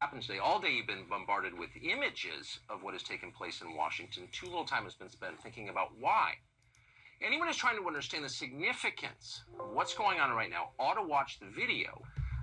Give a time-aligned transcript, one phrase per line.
[0.00, 0.38] happened today.
[0.38, 4.28] All day you've been bombarded with images of what has taken place in Washington.
[4.30, 6.34] Too little time has been spent thinking about why.
[7.20, 11.02] Anyone who's trying to understand the significance of what's going on right now ought to
[11.02, 12.00] watch the video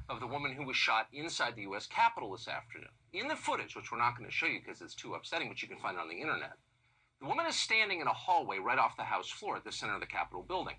[0.10, 1.88] of the woman who was shot inside the U.S.
[1.88, 2.89] Capitol this afternoon.
[3.13, 5.62] In the footage, which we're not going to show you because it's too upsetting, but
[5.62, 6.58] you can find it on the internet,
[7.22, 9.96] the woman is standing in a hallway right off the House floor at the center
[9.96, 10.76] of the Capitol building.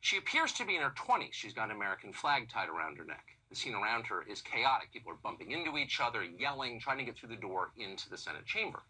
[0.00, 1.32] She appears to be in her 20s.
[1.32, 3.38] She's got an American flag tied around her neck.
[3.52, 4.92] The scene around her is chaotic.
[4.92, 8.16] People are bumping into each other, yelling, trying to get through the door into the
[8.16, 8.82] Senate chamber.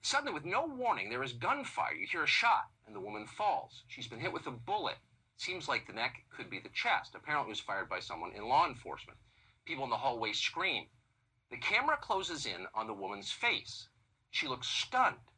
[0.00, 1.94] Suddenly, with no warning, there is gunfire.
[1.94, 3.82] You hear a shot, and the woman falls.
[3.88, 4.98] She's been hit with a bullet.
[5.38, 7.16] Seems like the neck could be the chest.
[7.16, 9.18] Apparently, it was fired by someone in law enforcement.
[9.64, 10.86] People in the hallway scream.
[11.50, 13.88] The camera closes in on the woman's face.
[14.30, 15.32] She looks stunned.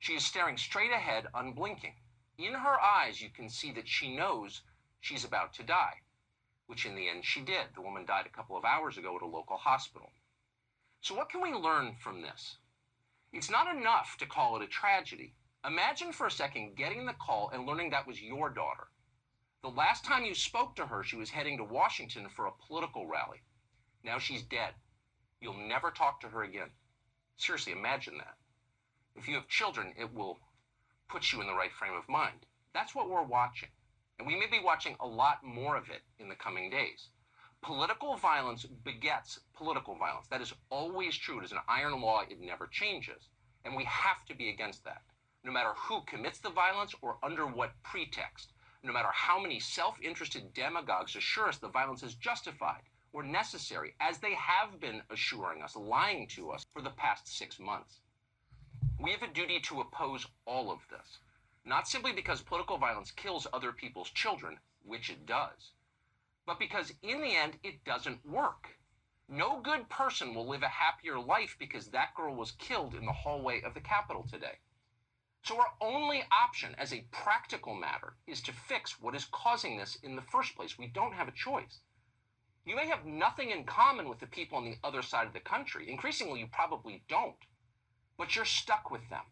[0.00, 1.94] She is staring straight ahead, unblinking.
[2.38, 4.62] In her eyes, you can see that she knows
[5.00, 6.00] she's about to die
[6.66, 7.66] which in the end she did.
[7.74, 10.10] The woman died a couple of hours ago at a local hospital.
[11.00, 12.56] So, what can we learn from this?
[13.32, 15.34] It's not enough to call it a tragedy.
[15.66, 18.88] Imagine for a second getting the call and learning that was your daughter.
[19.62, 23.06] The last time you spoke to her, she was heading to Washington for a political
[23.06, 23.42] rally.
[24.02, 24.74] Now she's dead.
[25.40, 26.70] You'll never talk to her again.
[27.36, 28.36] Seriously, imagine that.
[29.16, 30.38] If you have children, it will
[31.08, 32.46] put you in the right frame of mind.
[32.72, 33.70] That's what we're watching.
[34.18, 37.08] And we may be watching a lot more of it in the coming days.
[37.62, 40.28] Political violence begets political violence.
[40.28, 41.38] That is always true.
[41.38, 43.28] It is an iron law, it never changes.
[43.64, 45.02] And we have to be against that,
[45.42, 49.98] no matter who commits the violence or under what pretext, no matter how many self
[50.02, 52.82] interested demagogues assure us the violence is justified
[53.14, 57.58] or necessary, as they have been assuring us, lying to us for the past six
[57.58, 58.00] months.
[59.00, 61.18] We have a duty to oppose all of this.
[61.64, 65.72] Not simply because political violence kills other people's children, which it does,
[66.44, 68.78] but because in the end it doesn't work.
[69.28, 73.12] No good person will live a happier life because that girl was killed in the
[73.12, 74.58] hallway of the Capitol today.
[75.42, 79.96] So our only option as a practical matter is to fix what is causing this
[79.96, 80.78] in the first place.
[80.78, 81.80] We don't have a choice.
[82.66, 85.40] You may have nothing in common with the people on the other side of the
[85.40, 85.90] country.
[85.90, 87.36] Increasingly, you probably don't.
[88.18, 89.24] But you're stuck with them.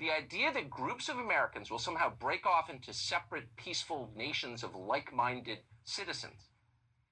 [0.00, 4.74] The idea that groups of Americans will somehow break off into separate, peaceful nations of
[4.74, 6.48] like minded citizens,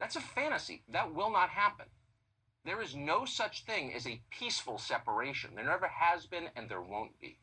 [0.01, 0.85] that's a fantasy.
[0.89, 1.91] That will not happen.
[2.65, 5.55] There is no such thing as a peaceful separation.
[5.55, 7.41] There never has been, and there won't be.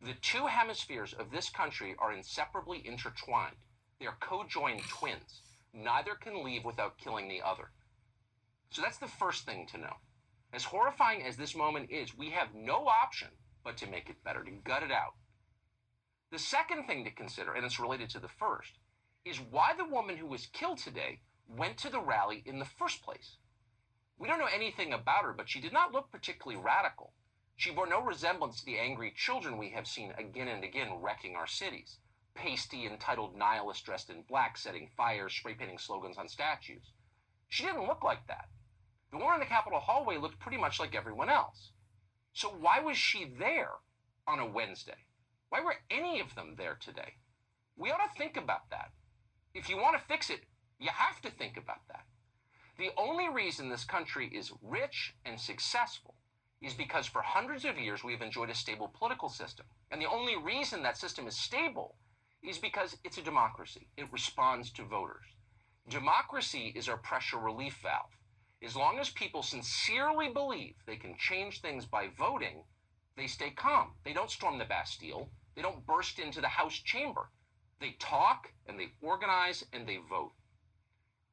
[0.00, 3.56] The two hemispheres of this country are inseparably intertwined.
[4.00, 5.42] They are co-joined twins.
[5.72, 7.70] Neither can leave without killing the other.
[8.70, 9.98] So that's the first thing to know.
[10.52, 13.28] As horrifying as this moment is, we have no option
[13.66, 15.14] but to make it better, to gut it out.
[16.30, 18.78] The second thing to consider, and it's related to the first,
[19.24, 21.18] is why the woman who was killed today
[21.48, 23.38] went to the rally in the first place.
[24.18, 27.12] We don't know anything about her, but she did not look particularly radical.
[27.56, 31.34] She bore no resemblance to the angry children we have seen again and again wrecking
[31.34, 31.98] our cities.
[32.34, 36.92] Pasty, entitled nihilists dressed in black, setting fires, spray painting slogans on statues.
[37.48, 38.48] She didn't look like that.
[39.10, 41.72] The woman in the Capitol hallway looked pretty much like everyone else.
[42.36, 43.70] So why was she there
[44.26, 45.06] on a Wednesday?
[45.48, 47.14] Why were any of them there today?
[47.78, 48.90] We ought to think about that.
[49.54, 50.40] If you want to fix it,
[50.78, 52.04] you have to think about that.
[52.76, 56.16] The only reason this country is rich and successful
[56.60, 59.64] is because for hundreds of years we have enjoyed a stable political system.
[59.90, 61.96] And the only reason that system is stable
[62.42, 63.88] is because it's a democracy.
[63.96, 65.24] It responds to voters.
[65.88, 68.12] Democracy is our pressure relief valve.
[68.62, 72.64] As long as people sincerely believe they can change things by voting,
[73.16, 73.92] they stay calm.
[74.04, 75.30] They don't storm the Bastille.
[75.54, 77.30] They don't burst into the House chamber.
[77.80, 80.32] They talk and they organize and they vote.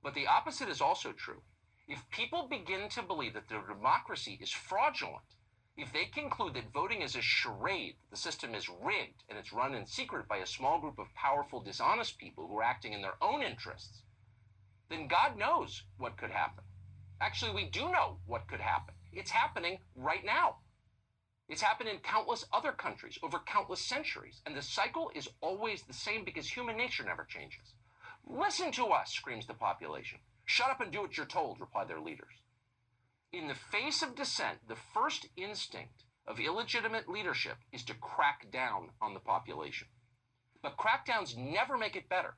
[0.01, 1.41] But the opposite is also true.
[1.87, 5.23] If people begin to believe that their democracy is fraudulent,
[5.75, 9.73] if they conclude that voting is a charade, the system is rigged, and it's run
[9.73, 13.21] in secret by a small group of powerful, dishonest people who are acting in their
[13.21, 14.03] own interests,
[14.89, 16.63] then God knows what could happen.
[17.23, 18.93] Actually, we do know what could happen.
[19.13, 20.57] It's happening right now.
[21.47, 24.41] It's happened in countless other countries over countless centuries.
[24.45, 27.75] And the cycle is always the same because human nature never changes.
[28.27, 30.19] Listen to us, screams the population.
[30.43, 32.41] Shut up and do what you're told, reply their leaders.
[33.31, 38.89] In the face of dissent, the first instinct of illegitimate leadership is to crack down
[39.01, 39.87] on the population.
[40.61, 42.35] But crackdowns never make it better.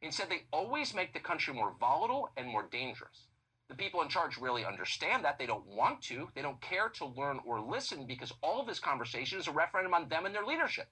[0.00, 3.26] Instead, they always make the country more volatile and more dangerous.
[3.70, 5.38] The people in charge really understand that.
[5.38, 6.28] They don't want to.
[6.34, 9.94] They don't care to learn or listen because all of this conversation is a referendum
[9.94, 10.88] on them and their leadership.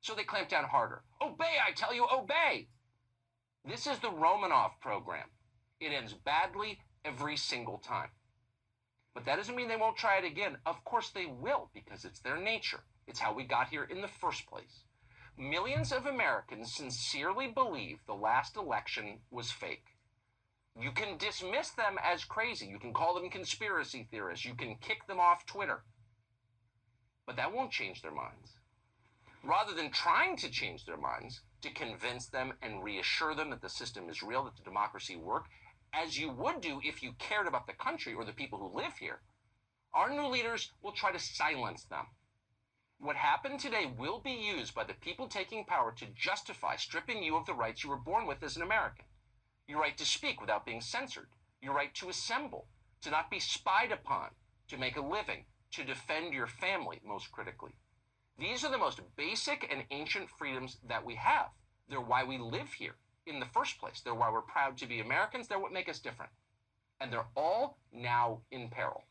[0.00, 1.02] So they clamp down harder.
[1.22, 2.66] Obey, I tell you, obey.
[3.64, 5.28] This is the Romanov program.
[5.78, 8.08] It ends badly every single time.
[9.14, 10.56] But that doesn't mean they won't try it again.
[10.66, 12.80] Of course they will, because it's their nature.
[13.06, 14.82] It's how we got here in the first place.
[15.38, 19.89] Millions of Americans sincerely believe the last election was fake.
[20.78, 22.66] You can dismiss them as crazy.
[22.66, 24.44] You can call them conspiracy theorists.
[24.44, 25.84] You can kick them off Twitter.
[27.26, 28.56] But that won't change their minds.
[29.42, 33.68] Rather than trying to change their minds, to convince them and reassure them that the
[33.68, 35.46] system is real, that the democracy work,
[35.92, 38.96] as you would do if you cared about the country or the people who live
[38.98, 39.20] here,
[39.92, 42.06] our new leaders will try to silence them.
[42.98, 47.36] What happened today will be used by the people taking power to justify stripping you
[47.36, 49.06] of the rights you were born with as an American.
[49.70, 51.28] Your right to speak without being censored,
[51.62, 52.66] your right to assemble,
[53.02, 54.30] to not be spied upon,
[54.66, 57.76] to make a living, to defend your family, most critically.
[58.36, 61.50] These are the most basic and ancient freedoms that we have.
[61.88, 62.96] They're why we live here
[63.26, 64.00] in the first place.
[64.00, 65.46] They're why we're proud to be Americans.
[65.46, 66.32] They're what make us different.
[67.00, 69.04] And they're all now in peril.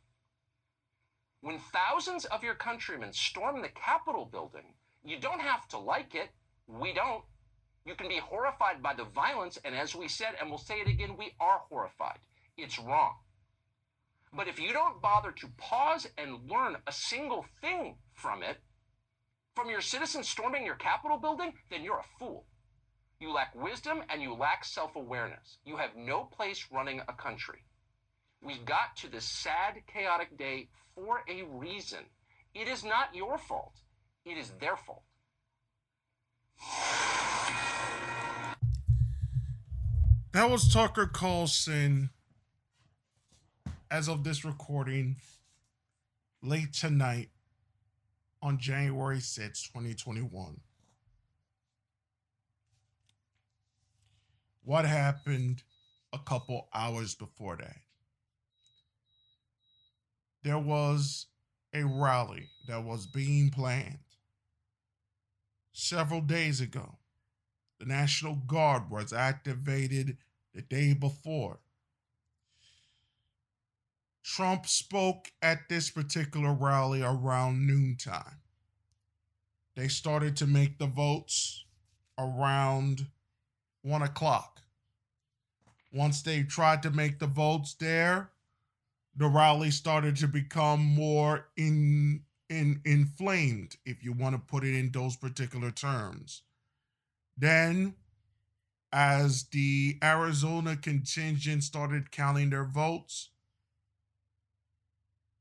[1.39, 4.73] When thousands of your countrymen storm the Capitol building,
[5.05, 6.31] you don't have to like it.
[6.67, 7.23] We don't.
[7.85, 9.57] You can be horrified by the violence.
[9.63, 12.19] And as we said, and we'll say it again, we are horrified.
[12.57, 13.15] It's wrong.
[14.33, 18.57] But if you don't bother to pause and learn a single thing from it,
[19.55, 22.45] from your citizens storming your Capitol building, then you're a fool.
[23.19, 25.57] You lack wisdom and you lack self awareness.
[25.65, 27.65] You have no place running a country.
[28.41, 32.05] We got to this sad, chaotic day for a reason.
[32.53, 33.81] It is not your fault,
[34.25, 35.03] it is their fault.
[40.31, 42.11] That was Tucker Carlson.
[43.91, 45.15] As of this recording,
[46.43, 47.29] late tonight
[48.41, 50.61] on January 6, 2021.
[54.69, 55.63] what happened
[56.13, 57.77] a couple hours before that.
[60.43, 61.25] There was
[61.73, 63.97] a rally that was being planned
[65.71, 66.99] several days ago.
[67.79, 70.17] The National Guard was activated
[70.53, 71.59] the day before.
[74.23, 78.41] Trump spoke at this particular rally around noontime.
[79.75, 81.63] They started to make the votes
[82.17, 83.07] around
[83.81, 84.61] one o'clock.
[85.93, 88.29] Once they tried to make the votes there,
[89.15, 94.75] the rally started to become more in in inflamed, if you want to put it
[94.75, 96.41] in those particular terms.
[97.39, 97.95] Then,
[98.91, 103.29] as the Arizona contingent started counting their votes,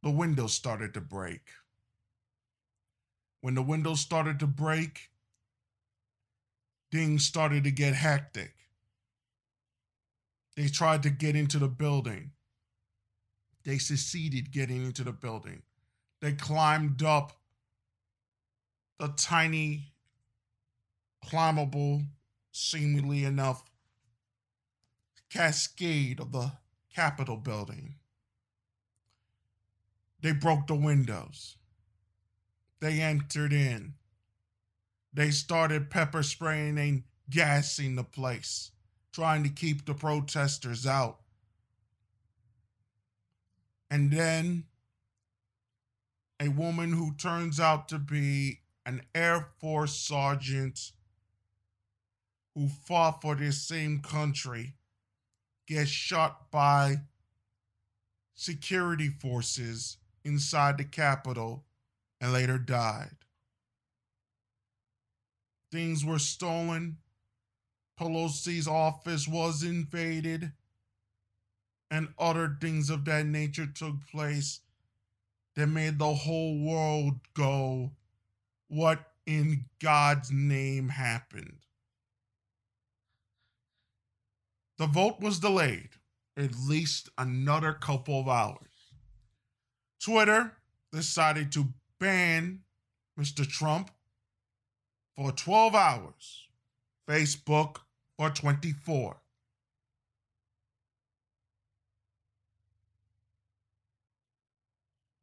[0.04, 1.42] the windows started to break.
[3.40, 5.10] When the windows started to break,
[6.92, 8.54] things started to get hectic.
[10.56, 12.30] They tried to get into the building.
[13.64, 15.62] They succeeded getting into the building.
[16.20, 17.32] They climbed up
[18.98, 19.94] the tiny,
[21.24, 22.02] climbable,
[22.52, 23.64] seemingly enough,
[25.30, 26.52] cascade of the
[26.94, 27.94] Capitol building.
[30.20, 31.56] They broke the windows.
[32.80, 33.94] They entered in.
[35.12, 38.72] They started pepper spraying and gassing the place
[39.12, 41.18] trying to keep the protesters out.
[43.90, 44.64] And then
[46.38, 50.92] a woman who turns out to be an Air Force sergeant
[52.58, 54.74] who fought for this same country
[55.68, 56.96] gets shot by
[58.34, 61.64] security forces inside the Capitol
[62.20, 63.14] and later died.
[65.70, 66.96] Things were stolen
[68.00, 70.52] Pelosi's office was invaded,
[71.90, 74.60] and other things of that nature took place
[75.54, 77.92] that made the whole world go,
[78.68, 81.58] What in God's name happened?
[84.78, 85.90] The vote was delayed
[86.36, 88.94] at least another couple of hours.
[90.00, 90.52] Twitter
[90.92, 92.60] decided to ban
[93.18, 93.46] Mr.
[93.46, 93.90] Trump
[95.16, 96.44] for 12 hours.
[97.08, 97.78] Facebook
[98.16, 99.16] for 24.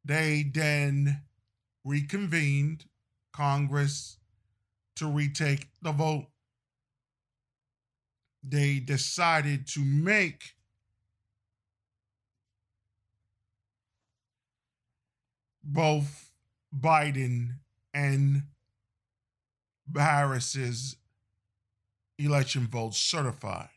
[0.04, 1.22] They then
[1.84, 2.84] reconvened
[3.32, 4.18] Congress
[4.96, 6.26] to retake the vote.
[8.48, 10.54] They decided to make
[15.64, 16.30] both
[16.78, 17.56] Biden
[17.92, 18.42] and
[19.94, 20.96] Harris's
[22.18, 23.68] election votes certified.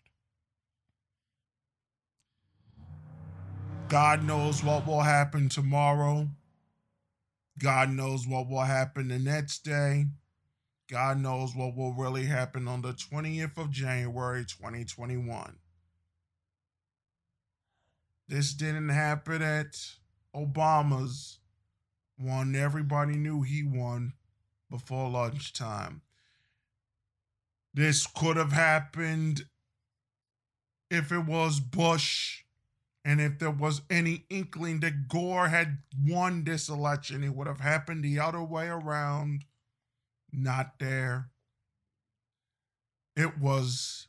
[3.88, 6.28] God knows what will happen tomorrow.
[7.58, 10.06] God knows what will happen the next day.
[10.90, 15.58] God knows what will really happen on the 20th of January 2021.
[18.28, 19.78] This didn't happen at
[20.36, 21.40] Obama's
[22.18, 22.56] one.
[22.56, 24.14] Everybody knew he won
[24.70, 26.02] before lunchtime.
[27.74, 29.44] This could have happened
[30.90, 32.44] if it was Bush
[33.06, 37.24] and if there was any inkling that Gore had won this election.
[37.24, 39.46] It would have happened the other way around.
[40.32, 41.30] Not there.
[43.16, 44.08] It was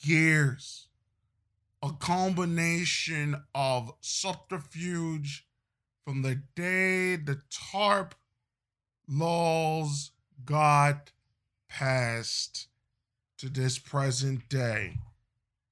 [0.00, 0.88] years,
[1.82, 5.46] a combination of subterfuge
[6.04, 8.14] from the day the TARP
[9.08, 10.12] laws
[10.44, 11.12] got
[11.68, 12.68] passed
[13.38, 14.98] to this present day.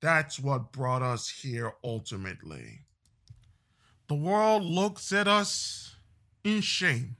[0.01, 2.81] That's what brought us here ultimately.
[4.09, 5.97] The world looks at us
[6.45, 7.17] in shame.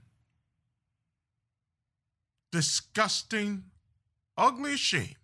[2.51, 3.65] Disgusting,
[4.37, 5.15] ugly shame.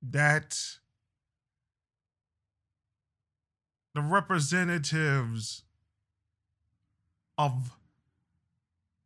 [0.00, 0.58] That
[3.94, 5.62] the representatives
[7.36, 7.72] of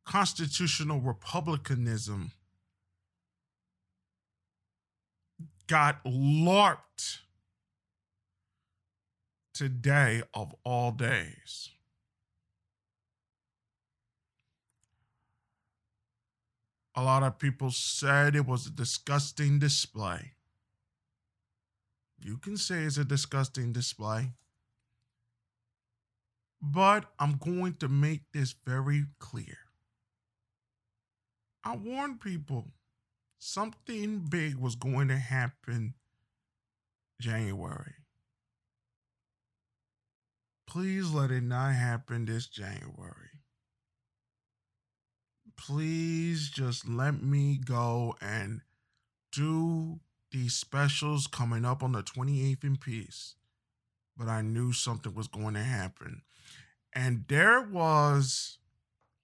[0.05, 2.33] constitutional republicanism
[5.67, 7.19] got LARPed
[9.53, 11.71] today of all days.
[16.97, 20.33] A lot of people said it was a disgusting display.
[22.19, 24.33] You can say it's a disgusting display.
[26.63, 29.59] But I'm going to make this very clear.
[31.63, 32.69] I warned people
[33.39, 35.95] something big was going to happen
[37.21, 37.95] January.
[40.67, 43.36] Please let it not happen this January.
[45.57, 48.61] Please just let me go and
[49.33, 53.35] do these specials coming up on the 28th in peace.
[54.17, 56.23] But I knew something was going to happen.
[56.95, 58.59] And there it was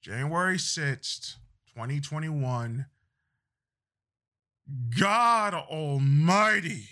[0.02, 1.36] January 6th,
[1.74, 2.86] 2021
[4.98, 6.88] God Almighty.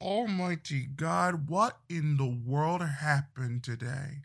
[0.00, 4.22] Almighty God, what in the world happened today?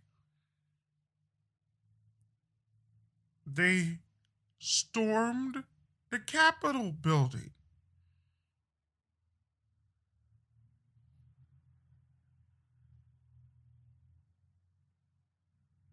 [3.46, 4.00] They
[4.58, 5.63] stormed
[6.10, 7.51] the Capitol building.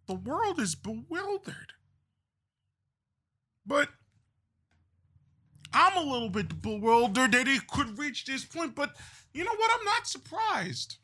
[0.06, 1.72] The world is bewildered.
[3.64, 3.88] But
[5.74, 8.74] I'm a little bit bewildered that it could reach this point.
[8.74, 8.94] But
[9.32, 9.70] you know what?
[9.78, 10.96] I'm not surprised.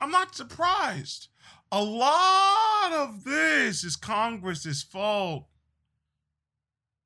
[0.00, 1.28] I'm not surprised.
[1.72, 5.46] A lot of this is Congress's fault.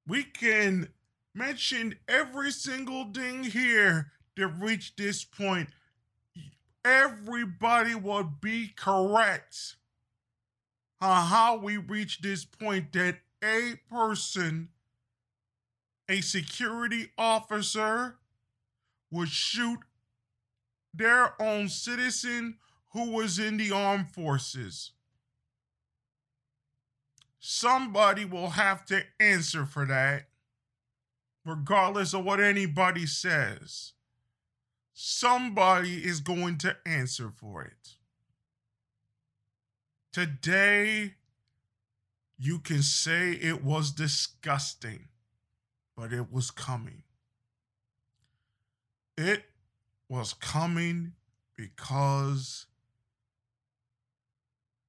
[0.06, 0.88] We can
[1.34, 5.68] mention every single thing here to reach this point.
[6.84, 9.76] Everybody would be correct
[11.00, 14.68] uh, how we reached this point that a person,
[16.10, 18.16] a security officer,
[19.10, 19.78] would shoot
[20.92, 22.58] their own citizen
[22.90, 24.90] who was in the armed forces.
[27.38, 30.26] Somebody will have to answer for that,
[31.46, 33.92] regardless of what anybody says.
[34.92, 37.94] Somebody is going to answer for it.
[40.12, 41.14] Today,
[42.36, 45.09] you can say it was disgusting,
[46.00, 47.02] but it was coming.
[49.18, 49.44] It
[50.08, 51.12] was coming
[51.58, 52.64] because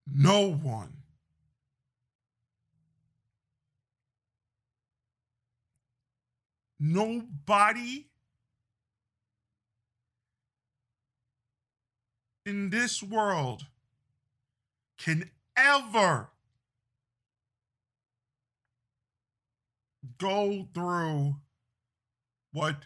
[0.08, 0.94] no one
[6.80, 8.08] nobody
[12.46, 13.66] in this world
[14.98, 16.31] can ever
[20.22, 21.36] go through
[22.52, 22.86] what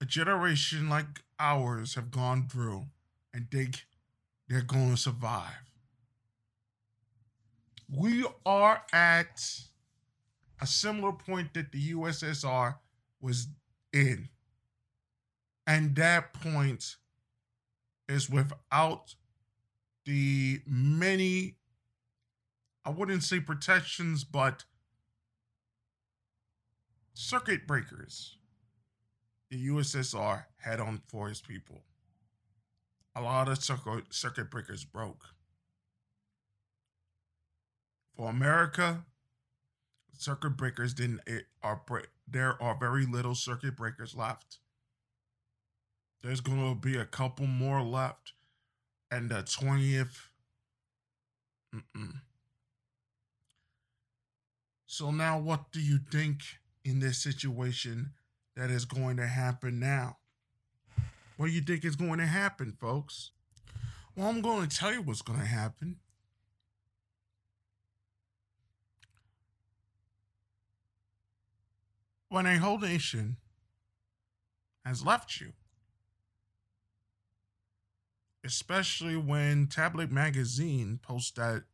[0.00, 2.86] a generation like ours have gone through
[3.32, 3.86] and think
[4.46, 5.72] they're going to survive.
[7.88, 9.42] We are at
[10.60, 12.76] a similar point that the USSR
[13.20, 13.48] was
[13.92, 14.28] in.
[15.66, 16.96] And that point
[18.08, 19.14] is without
[20.04, 21.56] the many,
[22.84, 24.64] I wouldn't say protections, but
[27.16, 28.36] circuit breakers.
[29.50, 31.80] The USSR had on for his people.
[33.14, 35.24] A lot of circuit, breakers broke.
[38.14, 39.06] For America,
[40.12, 41.22] circuit breakers didn't
[41.62, 41.80] are
[42.28, 44.58] there are very little circuit breakers left.
[46.22, 48.34] There's going to be a couple more left,
[49.10, 50.28] and the twentieth.
[54.86, 56.40] So now, what do you think
[56.86, 58.12] in this situation
[58.54, 60.18] that is going to happen now?
[61.36, 63.32] What do you think is going to happen, folks?
[64.14, 65.96] Well, I'm going to tell you what's going to happen.
[72.28, 73.36] When a whole nation
[74.84, 75.52] has left you,
[78.44, 81.64] especially when Tablet Magazine posted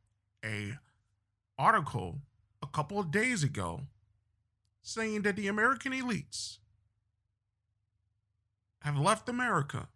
[0.45, 0.79] a
[1.59, 2.21] article
[2.63, 3.83] a couple of days ago
[4.83, 6.59] saying that the American elites
[8.81, 9.89] have left America.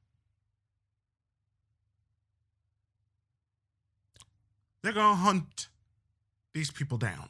[4.83, 5.69] They're going to hunt
[6.55, 7.29] these people down.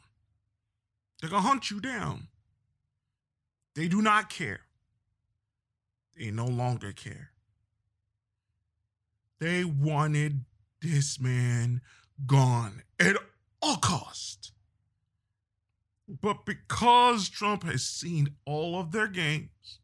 [1.20, 2.28] They're going to hunt you down.
[3.74, 4.60] They do not care.
[6.16, 7.30] They no longer care.
[9.38, 10.44] They wanted
[10.80, 11.80] this man
[12.26, 13.16] gone at
[13.62, 14.52] all cost.
[16.08, 19.80] But because Trump has seen all of their games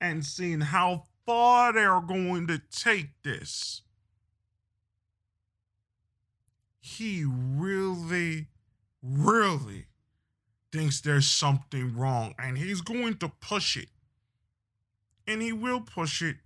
[0.00, 3.82] and seen how far they're going to take this,
[6.80, 8.48] he really,
[9.02, 9.86] really
[10.72, 13.88] thinks there's something wrong and he's going to push it.
[15.26, 16.36] And he will push it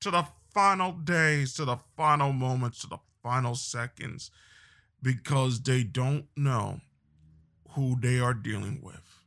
[0.00, 4.30] to the final days, to the final moments, to the final seconds
[5.02, 6.80] because they don't know
[7.74, 9.20] who they are dealing with.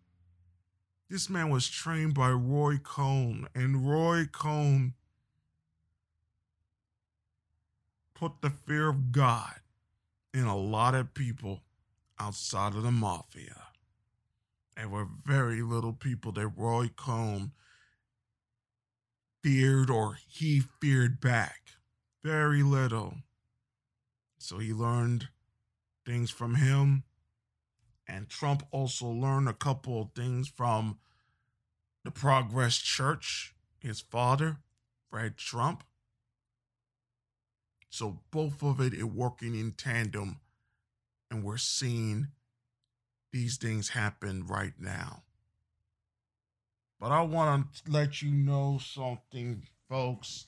[1.09, 4.93] This man was trained by Roy Cohn, and Roy Cohn
[8.13, 9.55] put the fear of God
[10.33, 11.61] in a lot of people
[12.19, 13.67] outside of the mafia.
[14.75, 17.51] There were very little people that Roy Cohn
[19.43, 21.61] feared or he feared back.
[22.23, 23.15] Very little.
[24.37, 25.29] So he learned
[26.05, 27.03] things from him.
[28.07, 30.99] And Trump also learned a couple of things from
[32.05, 34.57] the Progress Church, his father,
[35.09, 35.83] Fred Trump.
[37.89, 40.39] So both of it are working in tandem,
[41.29, 42.27] and we're seeing
[43.31, 45.23] these things happen right now.
[46.99, 50.47] But I want to let you know something, folks.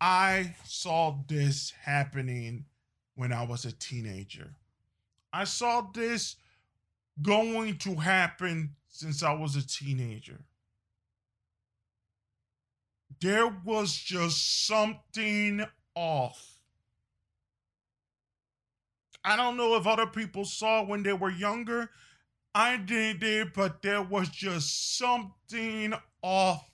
[0.00, 2.64] I saw this happening
[3.14, 4.54] when I was a teenager.
[5.32, 6.36] I saw this
[7.22, 10.40] going to happen since I was a teenager.
[13.20, 16.58] There was just something off.
[19.24, 21.90] I don't know if other people saw when they were younger.
[22.54, 26.70] I did it, but there was just something off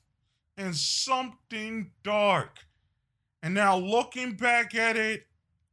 [0.56, 2.58] and something dark.
[3.42, 5.26] And now looking back at it,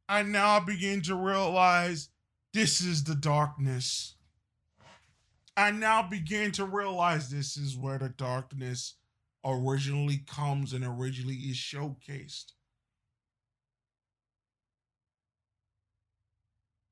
[0.08, 2.10] I now begin to realize
[2.54, 4.17] this is the darkness.
[5.58, 8.94] I now begin to realize this is where the darkness
[9.44, 12.54] originally comes and originally is showcased.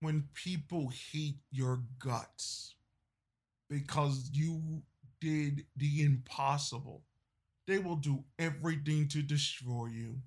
[0.02, 2.76] When people hate your guts
[3.70, 4.82] because you
[5.22, 7.04] did the impossible,
[7.68, 10.22] they will do everything to destroy you.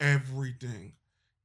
[0.00, 0.94] Everything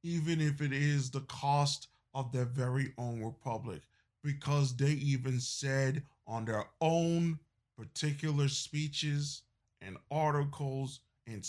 [0.03, 3.81] even if it is the cost of their very own republic,
[4.23, 7.39] because they even said on their own
[7.77, 9.43] particular speeches
[9.81, 11.47] and articles and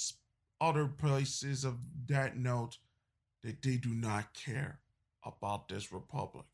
[0.61, 2.79] other places of that note
[3.43, 4.79] that they do not care
[5.25, 6.47] about this republic.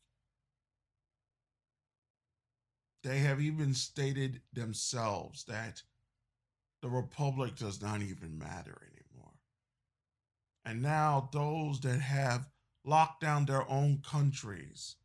[3.03, 5.83] They have even stated themselves that
[6.81, 9.33] the republic does not even matter anymore.
[10.65, 12.49] And now those that have
[12.83, 14.95] locked down their own countries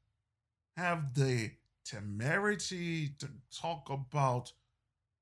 [0.76, 1.50] have the
[1.84, 4.52] temerity to talk about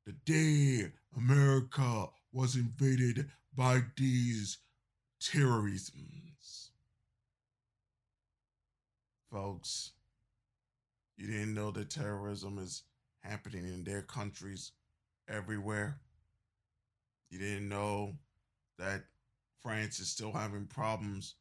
[0.06, 4.58] the day America was invaded by these
[5.20, 6.70] terrorisms.
[9.30, 9.92] Folks,
[11.16, 12.82] you didn't know that terrorism is
[13.20, 14.72] happening in their countries
[15.28, 16.00] everywhere.
[17.30, 18.14] You didn't know
[18.78, 19.04] that
[19.62, 21.34] France is still having problems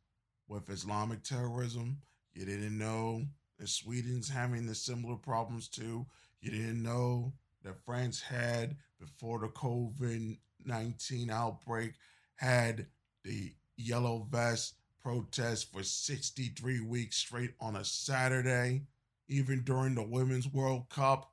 [0.48, 1.98] with Islamic terrorism.
[2.34, 3.24] You didn't know
[3.68, 6.06] Sweden's having the similar problems too.
[6.42, 11.94] You didn't know that France had, before the COVID 19 outbreak,
[12.36, 12.88] had
[13.24, 18.84] the yellow vest protest for 63 weeks straight on a Saturday,
[19.28, 21.32] even during the Women's World Cup.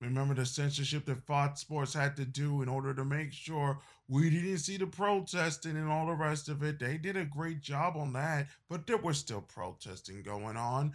[0.00, 4.30] Remember the censorship that Fox Sports had to do in order to make sure we
[4.30, 6.78] didn't see the protesting and all the rest of it.
[6.78, 10.94] They did a great job on that, but there was still protesting going on,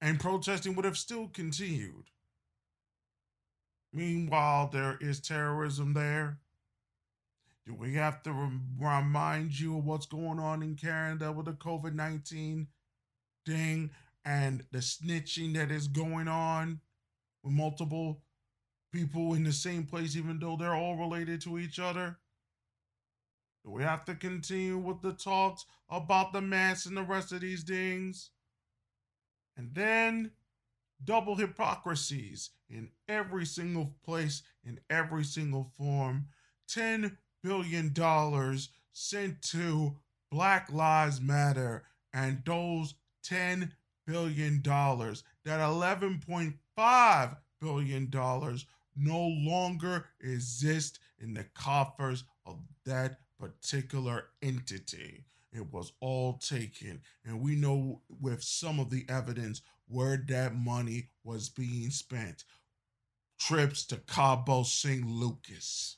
[0.00, 2.10] and protesting would have still continued.
[3.92, 6.38] Meanwhile, there is terrorism there.
[7.64, 8.50] Do we have to
[8.80, 12.66] remind you of what's going on in Canada with the COVID 19
[13.46, 13.90] thing
[14.24, 16.80] and the snitching that is going on
[17.44, 18.20] with multiple
[18.92, 22.18] people in the same place, even though they're all related to each other?
[23.64, 27.40] Do we have to continue with the talks about the mass and the rest of
[27.40, 28.30] these things?
[29.56, 30.32] And then
[31.04, 36.26] double hypocrisies in every single place, in every single form.
[36.68, 37.94] $10 billion
[38.92, 39.96] sent to
[40.30, 42.94] Black Lives Matter, and those
[43.26, 43.70] $10
[44.06, 48.10] billion, that $11.5 billion
[48.96, 55.24] no longer exist in the coffers of that particular entity.
[55.52, 57.00] It was all taken.
[57.24, 62.44] And we know with some of the evidence where that money was being spent.
[63.38, 65.06] Trips to Cabo St.
[65.06, 65.96] Lucas.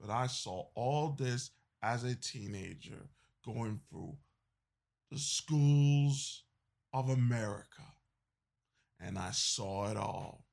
[0.00, 1.50] But I saw all this
[1.82, 3.08] as a teenager
[3.44, 4.16] going through
[5.10, 6.44] the schools
[6.92, 7.82] of America.
[8.98, 10.44] And I saw it all.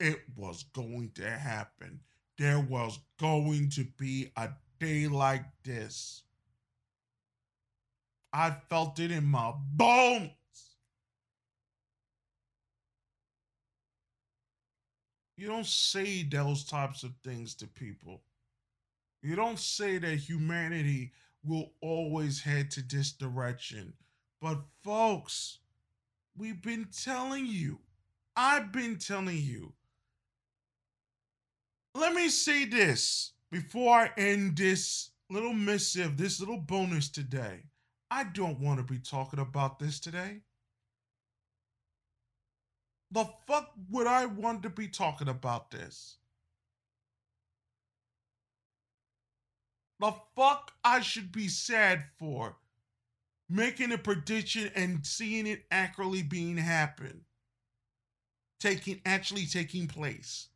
[0.00, 2.00] It was going to happen.
[2.36, 6.22] There was going to be a day like this.
[8.32, 10.30] I felt it in my bones.
[15.36, 18.22] You don't say those types of things to people.
[19.22, 21.12] You don't say that humanity
[21.44, 23.92] will always head to this direction.
[24.40, 25.58] But, folks,
[26.36, 27.78] we've been telling you,
[28.36, 29.72] I've been telling you.
[31.94, 37.64] Let me say this before I end this little missive, this little bonus today.
[38.10, 40.40] I don't want to be talking about this today.
[43.12, 46.16] The fuck would I want to be talking about this?
[50.00, 52.56] The fuck I should be sad for
[53.48, 57.20] making a prediction and seeing it accurately being happen.
[58.58, 60.48] Taking actually taking place.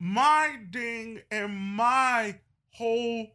[0.00, 2.38] My ding and my
[2.72, 3.26] whole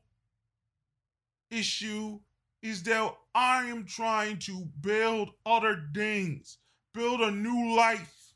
[1.51, 2.19] issue
[2.61, 6.57] is that I am trying to build other things,
[6.93, 8.33] build a new life.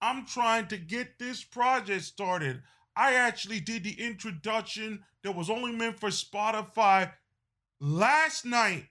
[0.00, 2.62] I'm trying to get this project started.
[2.96, 7.12] I actually did the introduction that was only meant for Spotify
[7.80, 8.86] last night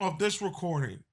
[0.00, 1.04] of this recording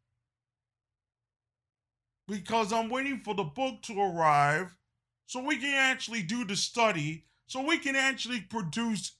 [2.28, 4.76] because I'm waiting for the book to arrive
[5.28, 9.14] so we can actually do the study, so we can actually produce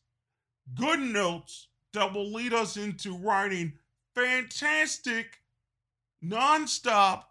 [0.76, 3.74] good notes that will lead us into writing
[4.14, 5.40] fantastic,
[6.24, 7.24] nonstop,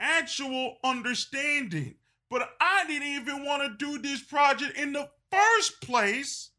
[0.00, 1.94] actual understanding.
[2.30, 6.50] But I didn't even want to do this project in the first place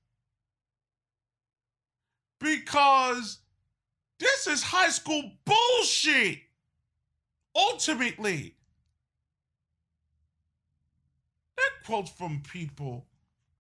[2.40, 3.40] because
[4.20, 6.40] this is high school bullshit
[7.56, 8.56] ultimately,
[11.58, 13.06] that quote from people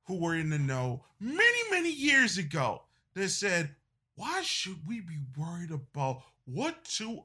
[0.05, 3.75] who were in the know many, many years ago that said,
[4.15, 7.23] Why should we be worried about what two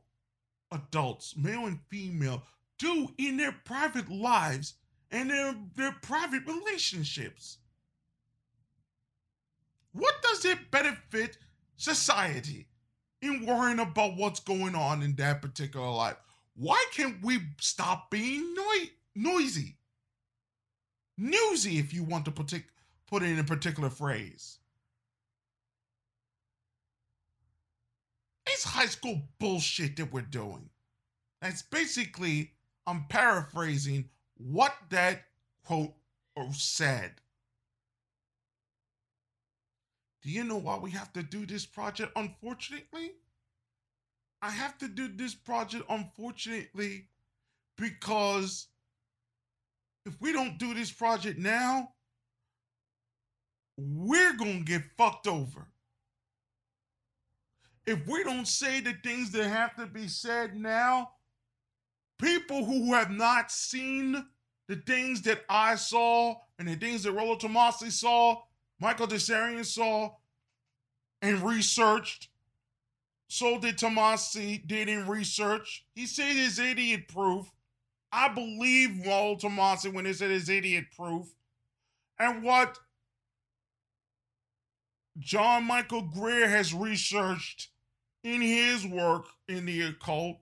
[0.72, 2.42] adults, male and female,
[2.78, 4.74] do in their private lives
[5.10, 7.58] and their, their private relationships?
[9.92, 11.36] What does it benefit
[11.76, 12.68] society
[13.20, 16.16] in worrying about what's going on in that particular life?
[16.54, 19.76] Why can't we stop being noi- noisy?
[21.16, 22.52] Newsy, if you want to put,
[23.06, 24.58] put it in a particular phrase.
[28.46, 30.70] It's high school bullshit that we're doing.
[31.40, 32.52] That's basically,
[32.86, 35.24] I'm paraphrasing what that
[35.64, 35.94] quote
[36.52, 37.12] said.
[40.22, 43.12] Do you know why we have to do this project, unfortunately?
[44.42, 47.08] I have to do this project, unfortunately,
[47.76, 48.68] because
[50.06, 51.92] if we don't do this project now,
[53.76, 55.68] we're going to get fucked over.
[57.86, 61.10] If we don't say the things that have to be said now,
[62.18, 64.24] people who have not seen
[64.68, 68.42] the things that I saw and the things that Rollo Tomassi saw,
[68.78, 70.10] Michael Tsarion saw,
[71.22, 72.28] and researched,
[73.30, 75.84] so did Tomassi, did in research.
[75.94, 77.48] He said his idiot proof.
[78.10, 81.28] I believe Rollo Tomassi when he said his idiot proof.
[82.18, 82.76] And what
[85.20, 87.68] John Michael Greer has researched
[88.24, 90.38] in his work in the occult,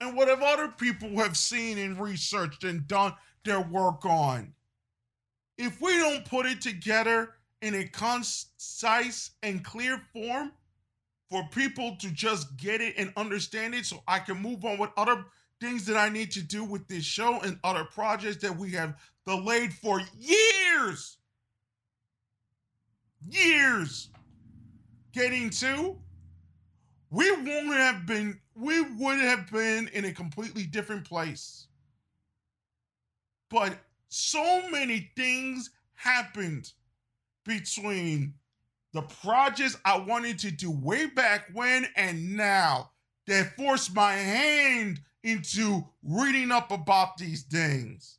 [0.00, 3.12] and what have other people have seen and researched and done
[3.44, 4.54] their work on.
[5.58, 10.52] If we don't put it together in a concise and clear form
[11.30, 14.90] for people to just get it and understand it so I can move on with
[14.96, 15.24] other
[15.60, 18.98] things that I need to do with this show and other projects that we have
[19.26, 21.18] delayed for years.
[23.30, 24.08] Years
[25.12, 25.96] getting to,
[27.10, 31.66] we wouldn't have been, we would have been in a completely different place.
[33.50, 33.76] But
[34.08, 36.72] so many things happened
[37.44, 38.34] between
[38.92, 42.90] the projects I wanted to do way back when and now
[43.26, 48.18] that forced my hand into reading up about these things.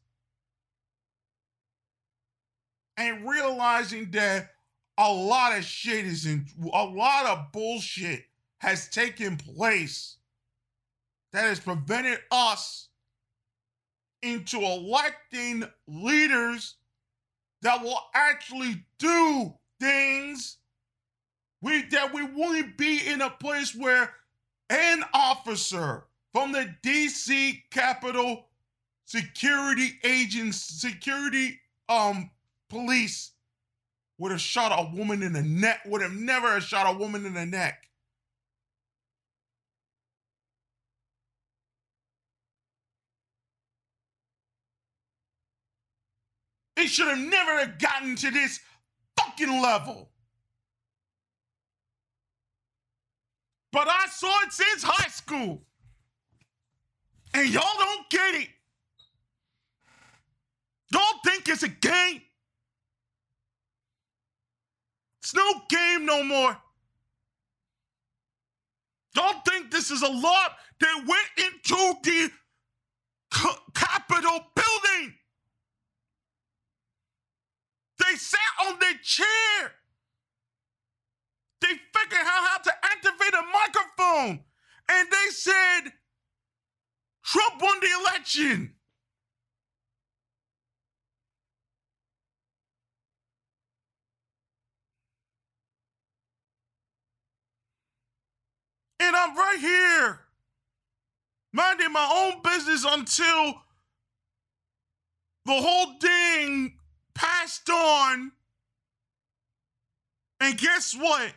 [2.98, 4.52] And realizing that
[4.98, 8.24] a lot of shit is in a lot of bullshit
[8.60, 10.18] has taken place
[11.34, 12.90] that has prevented us
[14.22, 16.76] into electing leaders
[17.64, 20.58] that will actually do things
[21.62, 24.14] we that we wouldn't be in a place where
[24.70, 28.46] an officer from the DC Capitol
[29.06, 32.30] security agents security um
[32.70, 33.32] police
[34.18, 37.34] would have shot a woman in the neck would have never shot a woman in
[37.34, 37.90] the neck
[46.82, 48.60] It should have never gotten to this
[49.16, 50.11] fucking level.
[53.72, 55.62] But I saw it since high school.
[57.34, 58.50] And y'all don't get it.
[60.92, 62.22] Y'all think it's a game.
[65.22, 66.58] It's no game no more.
[69.16, 72.32] Y'all think this is a lot that went into the
[73.74, 75.14] Capitol building.
[78.00, 79.72] They sat on their chair.
[81.62, 84.44] They figured out how to activate a microphone.
[84.90, 85.94] And they said,
[87.24, 88.74] Trump won the election.
[99.00, 100.20] And I'm right here,
[101.52, 103.56] minding my own business until
[105.46, 106.78] the whole thing
[107.16, 108.32] passed on.
[110.40, 111.34] And guess what?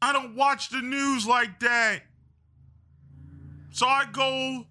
[0.00, 2.02] I don't watch the news like that.
[3.70, 4.66] So I go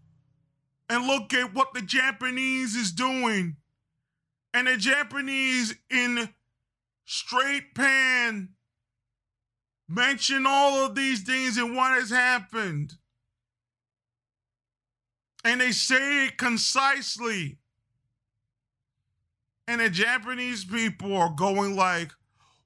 [0.89, 3.57] and look at what the Japanese is doing.
[4.53, 6.29] And the Japanese in
[7.05, 8.49] straight pan
[9.87, 12.93] mention all of these things and what has happened.
[15.43, 17.59] And they say it concisely.
[19.67, 22.11] And the Japanese people are going like,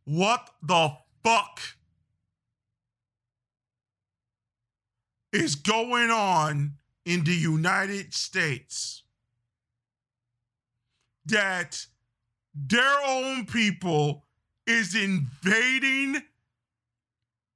[0.06, 1.60] what the fuck
[5.32, 6.74] is going on
[7.06, 9.04] in the United States?
[11.26, 11.86] That
[12.54, 14.26] their own people
[14.68, 16.22] is invading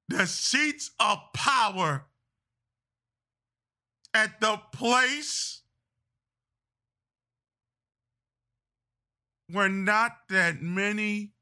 [0.08, 2.06] the seats of power
[4.14, 5.62] at the place
[9.52, 11.34] where not that many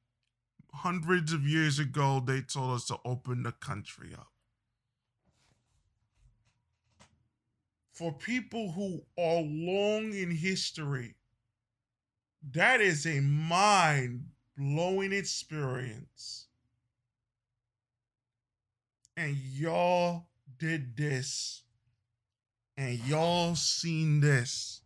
[0.73, 4.32] hundreds of years ago they told us to open the country up.
[7.93, 11.15] For people who are long in history,
[12.51, 14.25] that is a mind
[14.57, 16.47] blowing experience.
[19.15, 20.25] And y'all
[20.57, 21.61] did this,
[22.75, 24.81] and y'all seen this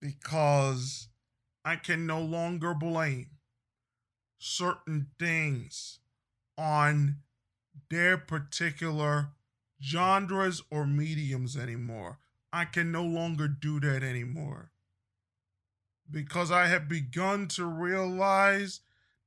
[0.00, 1.08] because
[1.64, 3.30] I can no longer blame
[4.38, 5.98] certain things
[6.56, 7.16] on
[7.90, 9.30] their particular
[9.84, 12.18] genres or mediums anymore.
[12.52, 14.70] I can no longer do that anymore.
[16.10, 18.80] Because I have begun to realize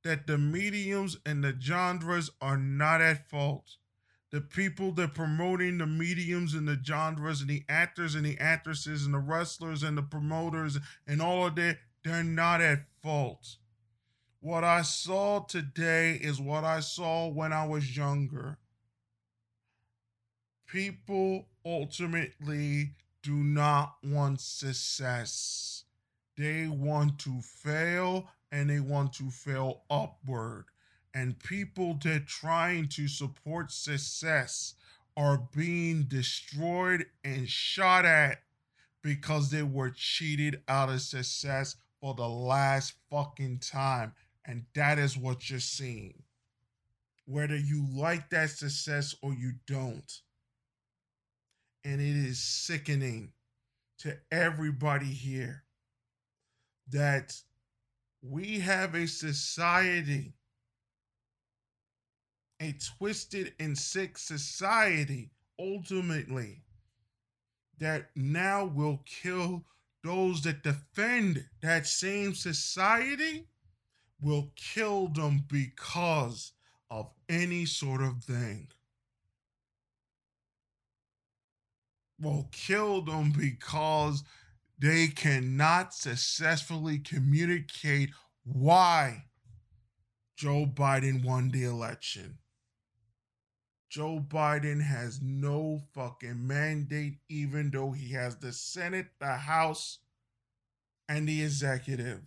[0.04, 3.76] that the mediums and the genres are not at fault.
[4.30, 9.04] The people that promoting the mediums and the genres and the actors and the actresses
[9.04, 13.56] and the wrestlers and the promoters and all of that, they're not at fault.
[14.40, 18.58] What I saw today is what I saw when I was younger.
[20.68, 22.90] People ultimately
[23.22, 25.84] do not want success.
[26.36, 30.66] They want to fail and they want to fail upward.
[31.14, 34.74] And people that are trying to support success
[35.16, 38.42] are being destroyed and shot at
[39.02, 44.12] because they were cheated out of success for the last fucking time.
[44.44, 46.24] And that is what you're seeing.
[47.24, 50.20] Whether you like that success or you don't.
[51.88, 53.32] And it is sickening
[54.00, 55.64] to everybody here
[56.90, 57.34] that
[58.20, 60.34] we have a society,
[62.60, 66.60] a twisted and sick society, ultimately,
[67.78, 69.64] that now will kill
[70.04, 73.46] those that defend that same society,
[74.20, 76.52] will kill them because
[76.90, 78.68] of any sort of thing.
[82.20, 84.24] Will kill them because
[84.78, 88.10] they cannot successfully communicate
[88.44, 89.24] why
[90.36, 92.38] Joe Biden won the election.
[93.88, 99.98] Joe Biden has no fucking mandate, even though he has the Senate, the House,
[101.08, 102.22] and the executive.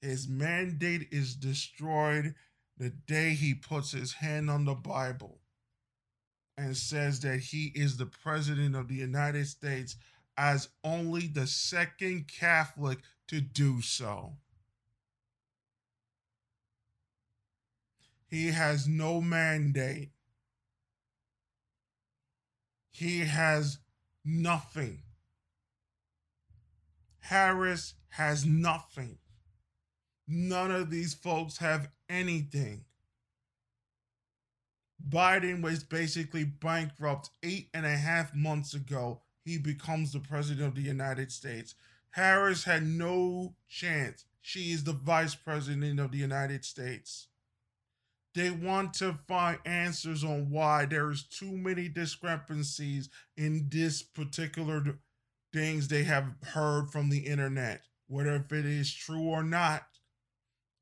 [0.00, 2.34] His mandate is destroyed
[2.78, 5.40] the day he puts his hand on the Bible
[6.58, 9.96] and says that he is the president of the United States
[10.38, 14.32] as only the second Catholic to do so.
[18.28, 20.10] He has no mandate.
[22.90, 23.78] He has
[24.24, 25.02] nothing.
[27.20, 29.18] Harris has nothing.
[30.26, 32.84] None of these folks have anything.
[35.08, 40.74] Biden was basically bankrupt eight and a half months ago he becomes the president of
[40.74, 41.76] the United States.
[42.10, 44.24] Harris had no chance.
[44.42, 47.28] She is the vice president of the United States.
[48.34, 54.98] They want to find answers on why there is too many discrepancies in this particular
[55.52, 59.86] things they have heard from the internet, whether if it is true or not.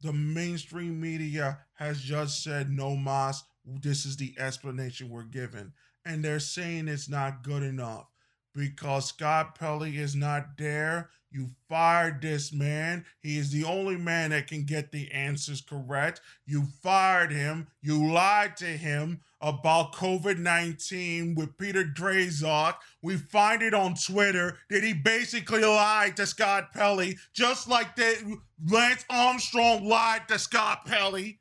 [0.00, 3.44] The mainstream media has just said no mas.
[3.64, 5.72] This is the explanation we're given,
[6.05, 8.07] and they're saying it's not good enough
[8.55, 11.11] because Scott Pelley is not there.
[11.31, 13.05] You fired this man.
[13.20, 16.20] He is the only man that can get the answers correct.
[16.46, 17.66] You fired him.
[17.83, 22.77] You lied to him about COVID 19 with Peter Daszak.
[23.03, 28.38] We find it on Twitter that he basically lied to Scott Pelley, just like that
[28.70, 31.40] Lance Armstrong lied to Scott Pelley.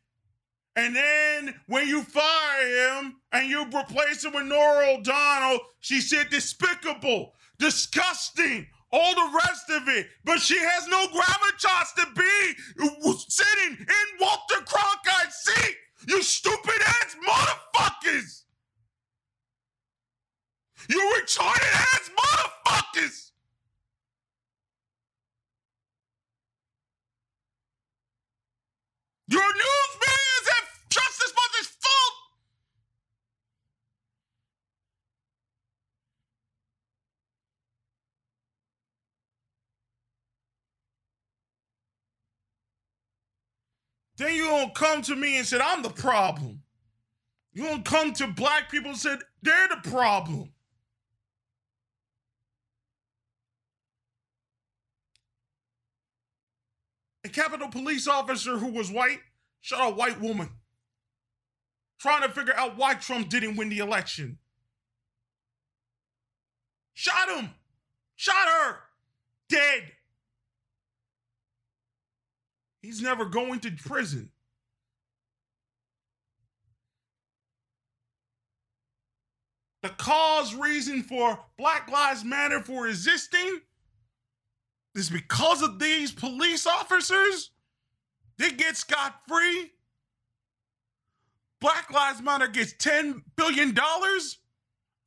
[0.76, 6.30] And then when you fire him and you replace him with Norah O'Donnell, she said
[6.30, 10.08] despicable, disgusting, all the rest of it.
[10.24, 15.76] But she has no gravitas to be sitting in Walter Cronkite's seat.
[16.08, 18.44] You stupid ass motherfuckers.
[20.90, 23.32] You retarded ass motherfuckers.
[29.30, 30.43] Your news media
[31.02, 32.14] as much as fault.
[44.18, 46.62] Then you don't come to me and said, I'm the problem.
[47.54, 50.50] You don't come to black people and said, they're the problem.
[57.26, 59.20] A Capitol police officer who was white
[59.62, 60.50] shot a white woman
[62.00, 64.38] trying to figure out why Trump didn't win the election.
[66.94, 67.50] Shot him.
[68.16, 68.78] Shot her.
[69.50, 69.84] Dead.
[72.82, 74.30] He's never going to prison.
[79.82, 83.60] The cause reason for Black Lives Matter for existing
[84.96, 87.52] is because of these police officers.
[88.38, 89.72] They get scot free.
[91.64, 93.74] Black Lives Matter gets $10 billion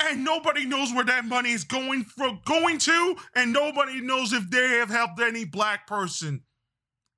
[0.03, 4.49] and nobody knows where that money is going for going to, and nobody knows if
[4.51, 6.41] they have helped any black person.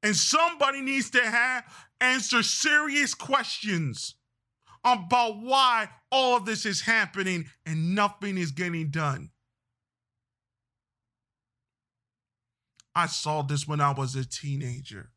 [0.03, 1.62] And somebody needs to have
[2.01, 4.16] answer serious questions
[4.84, 9.30] about why all of this is happening and nothing is getting done.
[12.93, 15.11] I saw this when I was a teenager.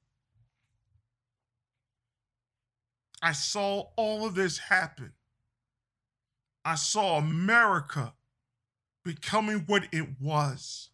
[3.22, 5.14] I saw all of this happen.
[6.66, 8.14] I saw America
[9.04, 10.90] becoming what it was.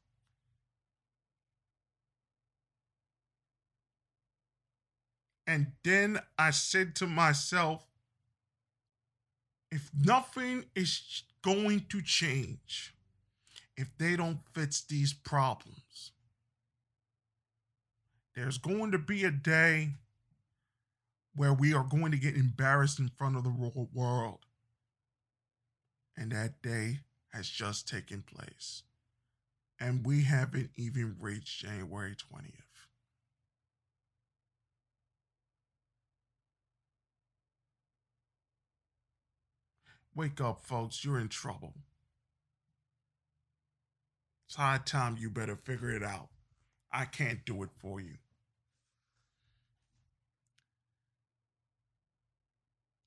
[5.46, 7.86] And then I said to myself,
[9.72, 12.94] if nothing is going to change,
[13.78, 16.12] if they don't fix these problems,
[18.36, 19.92] there's going to be a day
[21.38, 24.40] where we are going to get embarrassed in front of the world.
[26.18, 28.82] And that day has just taken place.
[29.80, 32.54] And we haven't even reached January 20th.
[40.16, 41.06] Wake up, folks.
[41.06, 41.76] You're in trouble.
[44.48, 46.30] It's high time you better figure it out.
[46.92, 48.16] I can't do it for you.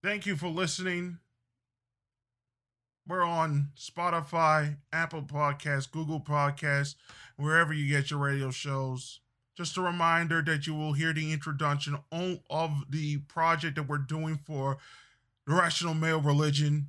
[0.02, 1.18] Thank you for listening.
[3.06, 6.94] We're on Spotify, Apple Podcasts, Google Podcasts,
[7.36, 9.20] wherever you get your radio shows.
[9.56, 14.36] Just a reminder that you will hear the introduction of the project that we're doing
[14.36, 14.78] for
[15.46, 16.86] the Rational Male Religion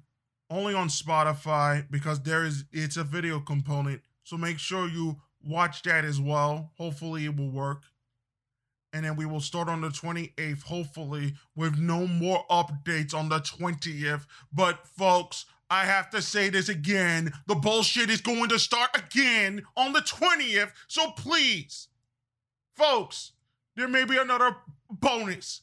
[0.49, 4.03] only on Spotify because there is it's a video component.
[4.23, 6.71] So make sure you watch that as well.
[6.77, 7.83] Hopefully it will work.
[8.93, 13.39] And then we will start on the 28th, hopefully, with no more updates on the
[13.39, 14.25] 20th.
[14.51, 17.31] But folks, I have to say this again.
[17.47, 20.71] The bullshit is going to start again on the 20th.
[20.89, 21.87] So please,
[22.75, 23.31] folks,
[23.77, 24.57] there may be another
[24.89, 25.61] bonus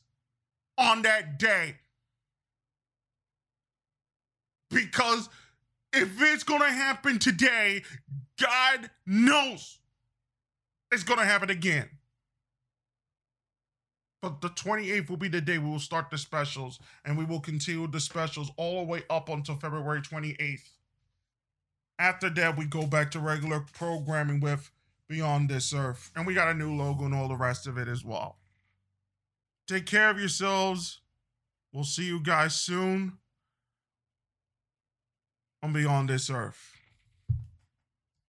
[0.78, 1.76] on that day.
[4.70, 5.28] Because
[5.92, 7.82] if it's going to happen today,
[8.40, 9.78] God knows
[10.90, 11.90] it's going to happen again.
[14.20, 17.40] But the 28th will be the day we will start the specials, and we will
[17.40, 20.70] continue the specials all the way up until February 28th.
[22.00, 24.70] After that, we go back to regular programming with
[25.08, 26.10] Beyond This Earth.
[26.14, 28.38] And we got a new logo and all the rest of it as well.
[29.66, 31.00] Take care of yourselves.
[31.72, 33.18] We'll see you guys soon
[35.62, 36.77] on Beyond This Earth.